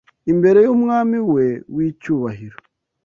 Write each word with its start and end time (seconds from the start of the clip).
imbere 0.31 0.59
y’Umwami 0.65 1.17
we 1.33 1.45
w’icyubahiro, 1.75 2.57